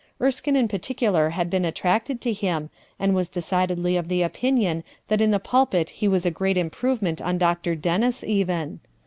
Erskine 0.19 0.55
in 0.55 0.67
particular 0.67 1.29
had 1.29 1.47
been 1.47 1.63
attracted 1.63 2.21
to 2.21 2.31
Mm, 2.33 2.69
and 2.97 3.13
was 3.13 3.29
decidedly 3.29 3.95
of 3.97 4.07
the 4.07 4.23
opinion 4.23 4.83
that 5.09 5.21
in 5.21 5.29
the 5.29 5.37
pulpit 5.39 5.91
he 5.91 6.07
was 6.07 6.25
a 6.25 6.31
great 6.31 6.57
improvement 6.57 7.21
on 7.21 7.37
Dr. 7.37 7.75
Dennis, 7.75 8.23
even. 8.23 8.79